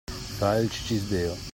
[0.09, 1.49] Fare il cicisbeo.